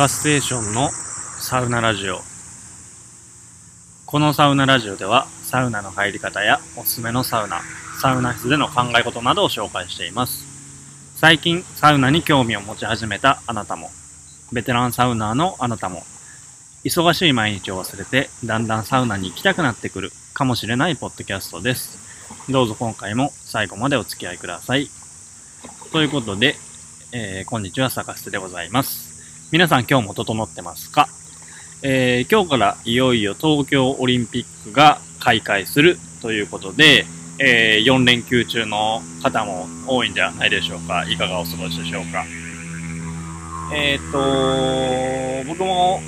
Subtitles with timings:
[0.00, 2.20] ガステーションのサウナラジオ。
[4.06, 7.60] このサウナラジオではサウナの入り方やおすすめのサウナ
[8.00, 10.46] サウナ室での考え事などを紹介しています。
[11.16, 13.90] 最近サウナに興味を持ち始めたあなたも
[14.54, 16.02] ベテランサウナーのあなたも
[16.82, 21.98] 忙しい毎日を忘れてだんだんサウナに行きたくなってくるかもしれないポッドキャストです。
[22.50, 24.88] どうぞ今回も最後までお付き合いください。
[25.92, 26.56] ということで、
[27.12, 29.09] えー、こんにちは、坂捨でございます。
[29.52, 31.08] 皆さん今日も整ってますか、
[31.82, 37.04] えー、今日からいよいよ東京オリンピックが開会するということで、
[37.40, 41.04] えー、4連休中の方も多いんじゃないでしょうか？
[41.10, 42.24] いかがお過ごしでしょうか？
[43.74, 46.00] えっ、と、僕も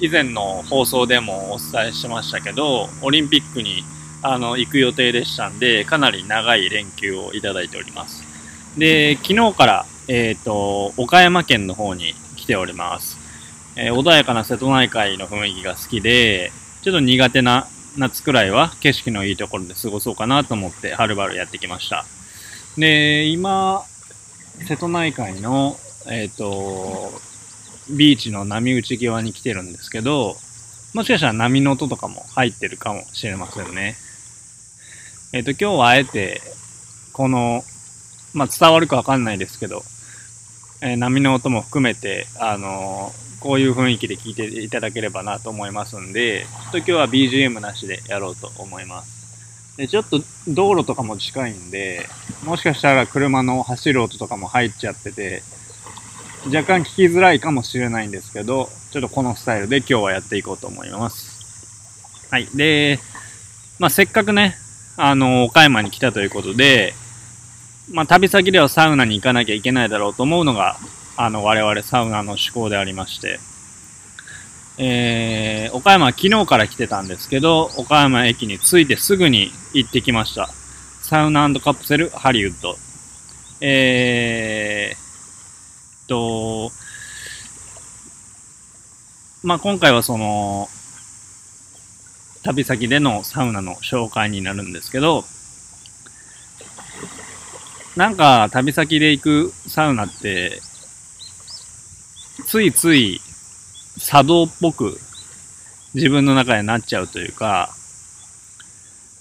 [0.00, 3.84] 以前の放送でもお伝えしましたけど、オリンピックに
[4.22, 8.24] あの行く予定でしたんで、かなり長い連休をいただいております。
[8.76, 13.18] で、昨日から、えっ、ー、と、岡山県の方に来ております。
[13.76, 16.50] えー、穏やかな瀬戸内海の雰囲気が好きで、
[16.82, 22.06] ちょっと苦手な夏くらいは景色のいいところで過ごそうかなと思って、はるばるやってきました。
[22.76, 23.84] で、今、
[24.66, 27.12] 瀬戸内海の、えっ、ー、と、
[27.90, 30.36] ビーチの波打ち際に来てるんですけど、
[30.94, 33.96] もしかしたら波の音とかも入ってるかもしれませんね。
[35.34, 36.40] えっ、ー、と、今日はあえて、
[37.12, 37.62] この
[38.34, 39.82] まあ、伝わるかわかんないですけど、
[40.80, 49.76] えー、波の音も含めて、あのー、こういう雰囲気で聞いていただければなと思いますんで、ちょっと今日は BGM なしでやろうと思います。
[49.76, 52.08] で、ちょっと道路とかも近いんで、
[52.44, 55.42] もしかしたら車の走る音とかも入っちゃってて、
[56.46, 62.26] 若干聞きづらいかもしれないんですけど、ちょっとこのスタイルで今日はやっていこうと思います。
[62.30, 62.46] はい。
[62.54, 62.98] で、
[63.78, 64.56] まあ、せっかくね、
[64.96, 66.94] あの、岡山に来たということで、
[67.90, 70.76] まあ、旅先ではサウナに行かなきゃいけないだろうと思うのが、
[71.16, 73.40] あの、我々サウナの趣向でありまして、
[74.76, 80.50] えー、岡山は昨日から来てたんですけど、岡山駅に着いてすぐに行ってきました。
[81.02, 82.76] サウナカプセルハリウッド。
[83.60, 86.70] えー、と、
[89.42, 90.68] まあ、今回はその、
[92.42, 95.24] 旅先でのサウナの紹介になるんですけど、
[97.98, 100.60] なんか旅先で行くサウナって、
[102.46, 103.20] ついつい
[103.98, 105.00] 茶道っぽく
[105.94, 107.70] 自分の中でなっちゃうというか、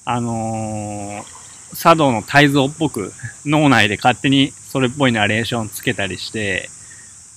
[0.06, 3.14] あのー、茶道の泰造っぽく
[3.48, 6.70] 脳内で勝手にそれっぽいナレーションつけたりして、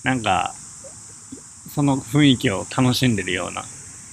[0.04, 0.54] なんか、
[1.74, 3.64] その雰囲気を楽しんでるような、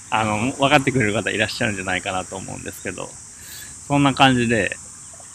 [0.08, 3.10] あの、分かってくれる方いらっしゃるんじゃないかなと思うんですけど、
[3.86, 4.78] そんな感じで、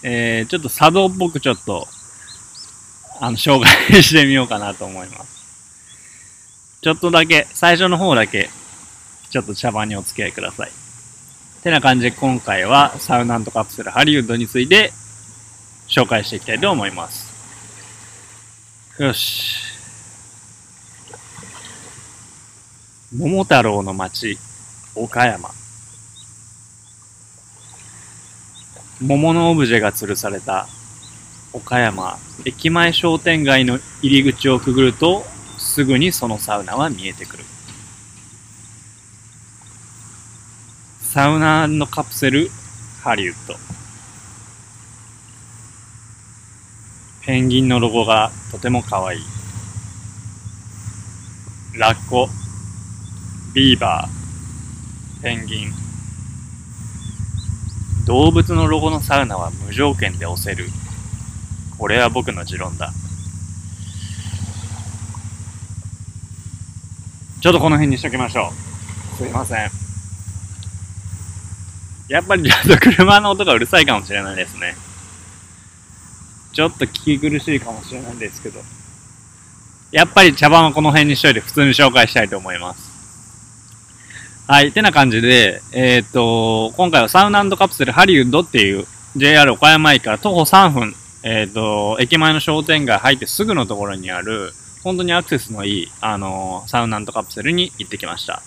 [0.04, 1.88] えー、ちょっと茶道っぽくちょっと、
[3.20, 5.34] あの、紹介してみようかなと思います。
[6.82, 8.50] ちょっとだけ、最初の方だけ、
[9.30, 10.72] ちょっと茶番にお付き合いください。
[11.64, 14.92] てな感じで今回はサウナントカプセルハリウッドについて
[15.88, 17.32] 紹介していきたいと思います。
[19.02, 19.64] よし。
[23.16, 24.38] 桃太郎の町、
[24.96, 25.63] 岡山。
[29.06, 30.70] 桃のオブジェが吊るされた
[31.52, 35.26] 岡山駅前商店街の入り口をくぐると
[35.58, 37.44] すぐにそのサウナは見えてくる。
[41.02, 42.50] サウナのカプセル
[43.02, 43.56] ハリウッド。
[47.26, 49.22] ペンギンのロゴがとても可愛い。
[51.78, 52.30] ラッコ
[53.54, 55.83] ビーバーペンギン。
[58.06, 60.70] 動物のロゴのサウナは無条件で押せる。
[61.78, 62.92] これは僕の持論だ。
[67.42, 68.52] ちょっとこの辺にしときましょ
[69.14, 69.18] う。
[69.18, 69.70] すいません。
[72.10, 74.76] やっぱりちょっと車の音がうるさいかもしれないですね。
[76.54, 78.62] ちょっと聞き苦しいかもしれないんですけど。
[79.92, 82.93] やっぱり茶番はこの辺にしといて普通に紹介したいと思います。
[84.46, 84.74] はい。
[84.74, 88.86] てな感じで、えっ、と、今回はサウナカプセルハリウッドっていう
[89.16, 90.94] JR 岡山駅から徒歩3分、
[91.24, 94.54] えっ、と、駅前の商店街入ってすぐのところにある、
[94.84, 98.44] 本当にアクセスのいい、あのサウナカプセルに行ってきました。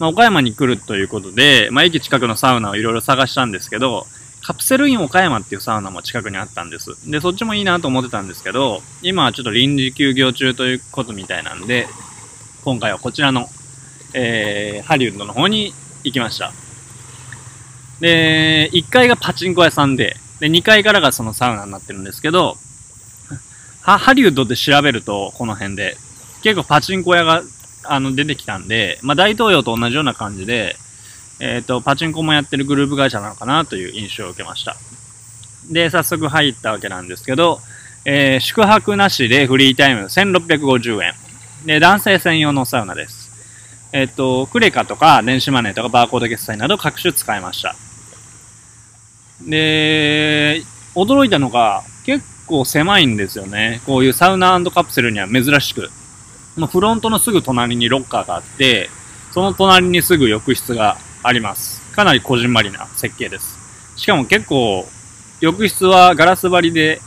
[0.00, 4.08] まあ、岡山に来るということで、まあ、駅近くのサウナをいろいろ探したんですけど、
[4.40, 6.96] カプセルイン岡山っていうサウナも近くにあったんです。
[7.08, 11.86] で、そっちもいいなと思ってたんですけど、今はちょっと臨時休業中ということみたいなんで、
[12.64, 13.48] 今回はこちらの
[14.14, 15.72] えー、ハリウッドの方に
[16.04, 16.52] 行きました。
[18.00, 22.56] で、1階がパチンコ屋さんで、で、2階からがそのサウナになってるんですけど、
[23.80, 25.96] ハリウッドで調べると、この辺で、
[26.42, 27.42] 結構パチンコ屋が、
[27.84, 30.76] あの、出てきたんで、まあ、大東洋と同じような感じで、
[31.40, 34.76] えっ、と、パチンコもやってるグループ会社なのかなという印象を受けました。
[35.70, 37.60] で、早速入ったわけなんですけど、
[38.04, 41.14] えー、宿泊なしでフリータイム1650円。
[41.66, 43.21] で、男性専用のサウナです。
[43.92, 47.76] えっ、と、クレカとか電子マネーとかバーコード決済など各種使いました。
[49.46, 50.62] で、
[50.94, 53.82] 驚いたのが結構狭いんですよね。
[53.86, 55.90] こういうサウナカプセルには珍しく。
[56.70, 58.88] フロントのすぐ隣にロッカーがあって、
[59.32, 61.80] その隣にすぐ浴室があります。
[61.92, 63.58] かなりこじんまりな設計です。
[63.96, 64.86] しかも結構、
[65.40, 67.00] 浴室はガラス張りで、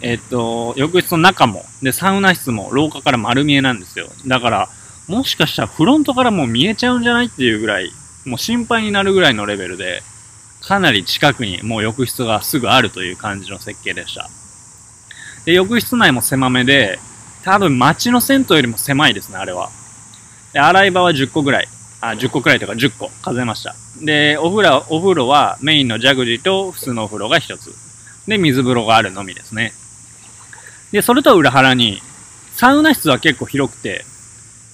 [0.00, 4.08] えっと、浴室の中も、で、サウナ室も廊下から丸見えなんですよ。
[4.26, 4.68] だから、
[5.08, 7.92] もしかしたらフロントからもう見えちゃうんじゃないっていうぐらい、
[8.24, 10.02] もう心配になるぐらいのレベルで、
[10.60, 14.28] かなり近くにもう浴室がすぐあるという感じの設計でした。
[15.44, 16.98] で、浴室内も狭めで、
[17.44, 19.70] 多分街の銭湯よりも狭いですね、あれは。
[20.52, 21.68] で、洗い場は10個ぐらい。
[22.00, 23.76] あ、10個くらいとか10個数えました。
[24.00, 27.72] で、お風呂、お風呂はメインのジャグジーと普通のお風呂が1つ。
[28.26, 29.72] で、水風呂があるのみですね。
[30.90, 32.02] で、それと裏腹に、
[32.56, 34.04] サウナ室は結構広くて、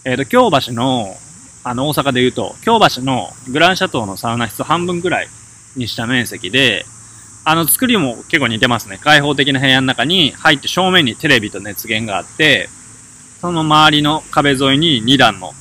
[0.05, 1.17] えっ、ー、と、京橋の、
[1.65, 5.29] あの、大阪で言うと、京橋のグランシャトーのサウナ室半分くらい
[5.77, 6.85] にした面積で、
[7.45, 8.99] あの、作りも結構似てますね。
[8.99, 12.69] 開放的な部屋の中に入って正面にテレビと熱源があって、
[13.41, 15.53] その周りの壁沿いに2段の、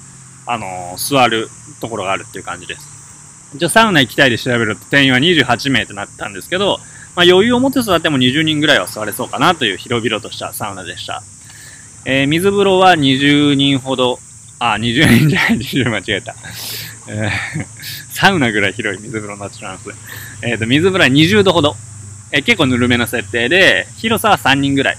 [0.45, 1.49] あのー、座る
[1.79, 2.87] ところがあるっていう感じです。
[3.55, 6.77] じゃあサウナ行きたいで調べると定員は28名となったんですけど、
[7.15, 11.21] まあ、余裕を持って座っても20人ぐらいは座れそうかなという広々としたサウナでした。
[12.05, 14.19] えー、水風呂は20人ほど、
[14.63, 16.35] あ、20人じゃない、20間違えた。
[17.07, 17.65] えー、
[18.13, 19.97] サウナぐらい広い水風呂になっちゃうんです。
[20.43, 21.75] えっ、ー、と、水風呂は20度ほど。
[22.31, 24.97] えー、結構ぬるめの設定で、広さは3人ぐらい。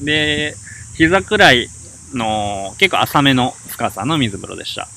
[0.00, 0.54] で、
[0.94, 1.68] 膝くらい
[2.14, 4.88] の結構浅めの深さの水風呂でした。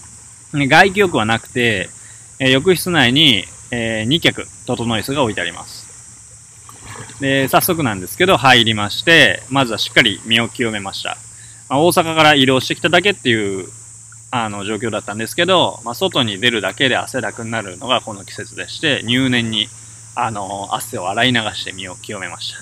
[0.53, 1.89] 外気浴はなくて、
[2.37, 5.87] え、浴室内に、えー、2脚、整い椅子が置いてあります。
[7.19, 11.17] で、早速なんですけど、入りまして、まずはしっかり身を清めました。
[11.71, 13.69] まあ、大阪から移動してきただけっていう、
[14.29, 19.69] あの、状況だったんですけど、まあ、外に出るだけで汗だくになるのがこの季節でして、入念に、
[20.13, 22.59] あの、汗を洗い流して身を清めました。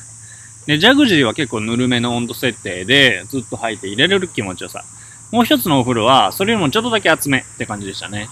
[0.68, 4.86] で、ジャグジーは結構ぬるめの温度設定で、ずっと入って入れれる気持ちよさ。
[5.32, 8.30] もう一つのお風呂は、それよりもちょっとだけ厚めって感じでしたね。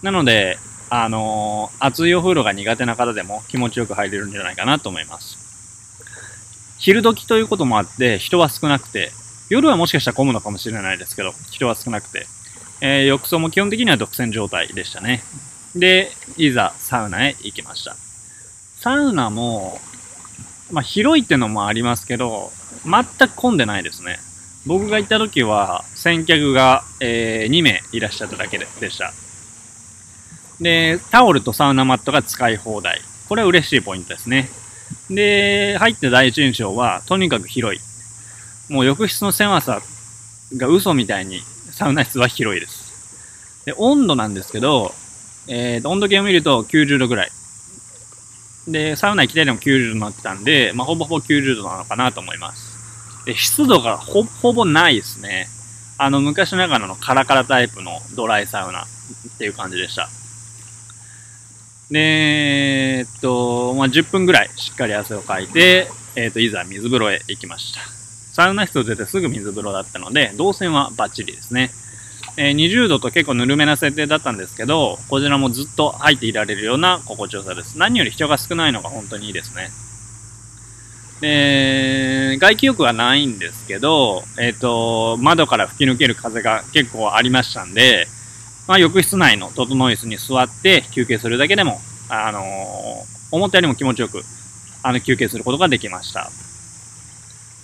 [0.00, 0.58] なので、
[0.90, 5.38] あのー、熱いお風呂が苦手な方でも気持ちよく入れるんじゃないかなと思います。
[6.78, 9.10] 昼時ということもあって人は少なくて、
[9.52, 12.26] 夜はもしかしたら混むのかもしれないですけど、人は少なくて、
[12.80, 15.22] えー、浴槽も基本的には独占状態でしたね。
[15.76, 17.94] で、いざサウナへ行きました。
[18.78, 19.78] サウナも、
[20.70, 22.50] まあ、広いってのもありますけど、
[22.86, 24.20] 全く混んでないですね。
[24.64, 29.12] 僕が行った時は、先客が、えー、2名いらっしゃっただけででした。
[30.62, 33.02] で、タオルとサウナマットが使い放題。
[33.28, 34.48] これは嬉しいポイントですね。
[35.10, 37.91] で、入って第一印象は、とにかく広い。
[38.72, 39.82] もう浴室の狭さ
[40.56, 41.42] が嘘みたいに、
[41.72, 43.64] サウナ室は広いです。
[43.66, 44.94] で、温度なんですけど、
[45.46, 47.30] えー、温度計を見ると90度ぐらい。
[48.66, 53.26] で、サウナ行きたいでも90度になってたんで、まあ、ほぼほぼ90度なのかなと思います。
[53.26, 55.48] で、湿度がほぼほぼないですね。
[55.98, 58.86] あの、昔ながらのカラカラタイプのドライサウナっ
[59.36, 60.08] ていう感じでした。
[61.90, 61.98] で、
[63.00, 68.01] えっと、まあ、10分ぐらいしっかり汗をかいて、えっと、いざ水風呂へ行きました。
[68.32, 71.70] サウナ室を出てすぐ水風呂だったので、動線はバッチリですね。
[72.36, 77.76] えー、20度と結構ぬるめな設定だったんですけど、こちらもずっと入っていられるような心地よさです。
[77.76, 79.70] 何より人が少ないのが本当にいいですね。
[81.20, 88.08] で、外気浴はないんですけど、えっ、ー、と、窓から吹き抜ける風が結構ありましたんで、
[88.66, 92.44] まあ、浴室内の整い椅子に座って休憩するだけでも、あのー、
[93.30, 94.22] 思ったよりも気持ちよく、
[94.82, 96.30] あの、休憩することができました。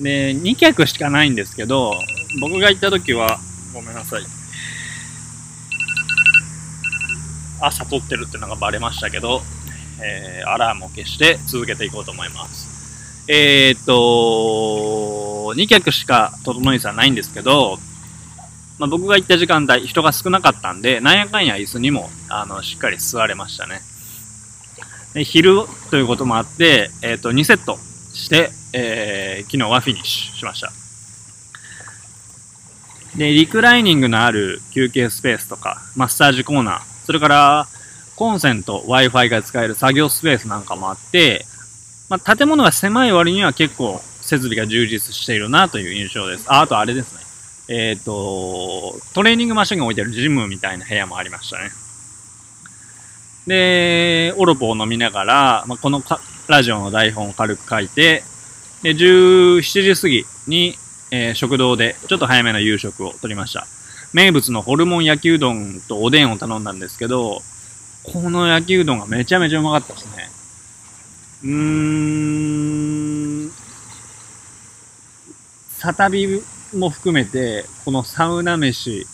[0.01, 1.93] で、2脚しかないんですけど、
[2.41, 3.41] 僕が行った時は、
[3.73, 4.23] ごめんなさい。
[7.61, 9.43] 朝撮ってるってのがバレましたけど、
[10.01, 13.27] えー、アラームを消して続けていこうと思います。
[13.27, 17.79] えー、っと、2脚しか整い椅子はないんですけど、
[18.79, 23.81] まあ、僕が行った時間帯、人が少なかったんで、なんやかんや椅子にも、あの、しっかり座れましたね。
[25.15, 27.79] で昼ということもあって、えっ、と、2セット
[28.19, 30.73] して、えー、昨日はフィニッシュしました。
[33.17, 37.69] で、リクライニングのある休憩スペースとか、マッサージコーナー、それから、
[38.17, 41.47] コンセント、Wi-Fi が使える作業スペースなんかもあって、
[42.09, 46.45] まあ、建物が狭い割には結構設備が充実しているなという印象です。
[46.49, 47.21] あ、あとあれですね。
[47.69, 51.71] えっ、と、トレーニングマシンが置いてるジムみたいな部屋もありましたね。
[53.47, 56.03] で、オロポを飲みながら、まあ、この
[56.49, 58.23] ラジオの台本を軽く書いて、
[58.83, 59.61] で、17
[59.95, 60.77] 時過ぎに、
[61.11, 63.67] えー、食堂でちょっと早めの夕食をとりました。
[64.15, 67.43] 名物のホルモン焼きうどんとおでんを頼んだんですけど、
[68.05, 70.31] この焼きうどんがめちゃめちゃうまかったですね。
[71.45, 71.51] うー
[73.49, 73.53] ん、
[75.77, 76.43] サタビ
[76.75, 79.07] も含めて、このサウナ飯、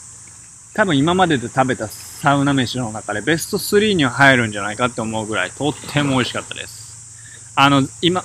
[0.74, 6.83] 多分今までで食べたサウナ飯の中でベスト3には入るんじゃないかって思うぐらいとっても美味しかったです。
[7.56, 8.24] あの、今、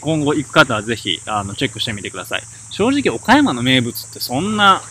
[0.00, 2.42] 今後行く方はぜひ、あの、チェックしてみてください。
[2.70, 4.82] 正直岡山の名物ってそんな、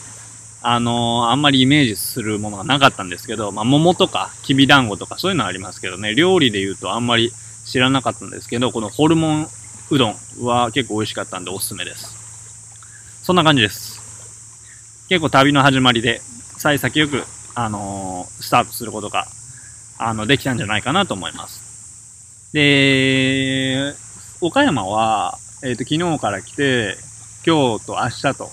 [0.63, 7.31] あのあんまりイメージするものがなかったんですけど、まあ、桃とか、きびだんごとかそういうのありますけどね、料理で言うとあんまり
[7.63, 9.49] 知らなかったんですけど、このホルモン
[9.89, 12.15] うどんは結構美味しかったんでおすすめです。
[13.23, 14.01] そんな感じです。
[15.09, 16.21] 結構旅の始まりで、
[16.57, 17.23] 幸先よく、
[17.55, 19.27] あのー、スタートすることが、
[19.97, 21.66] あの、できたんじゃないかなと思います。
[22.53, 23.93] で、
[24.39, 26.97] 岡山は、えっ、ー、と、昨日から来て、
[27.45, 28.49] 今日と明日と、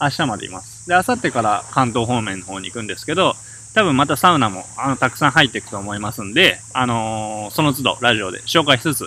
[0.00, 0.88] 明日までいます。
[0.88, 3.34] で、明後日から関東方面の方に行くんですけど、
[3.74, 9.06] 多分またサウナも、あの、たくさん入っていくと思いますんで、あのー、その都度ラジオで紹介しつつ、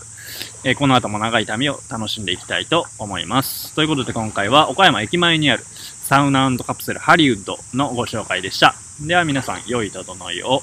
[0.63, 3.73] えー、この後も長い旅を楽しんでいきたいと思います。
[3.73, 5.63] ということで今回は岡山駅前にある
[6.03, 8.75] サウナカプセルハリウッドのご紹介でした。
[9.01, 10.61] では皆さん、良い整いを。